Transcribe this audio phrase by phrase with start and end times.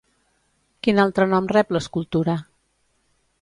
[0.87, 2.37] Quin altre nom rep l'escultura?